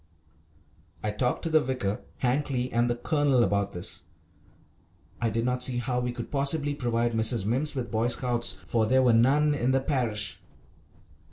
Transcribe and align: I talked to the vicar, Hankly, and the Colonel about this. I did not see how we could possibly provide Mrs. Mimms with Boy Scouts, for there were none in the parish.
I 1.03 1.11
talked 1.11 1.43
to 1.43 1.51
the 1.51 1.61
vicar, 1.61 2.01
Hankly, 2.23 2.73
and 2.73 2.89
the 2.89 2.95
Colonel 2.95 3.43
about 3.43 3.73
this. 3.73 4.05
I 5.21 5.29
did 5.29 5.45
not 5.45 5.61
see 5.61 5.77
how 5.77 5.99
we 5.99 6.11
could 6.11 6.31
possibly 6.31 6.73
provide 6.73 7.11
Mrs. 7.13 7.45
Mimms 7.45 7.75
with 7.75 7.91
Boy 7.91 8.07
Scouts, 8.07 8.51
for 8.65 8.87
there 8.87 9.03
were 9.03 9.13
none 9.13 9.53
in 9.53 9.69
the 9.73 9.79
parish. 9.79 10.39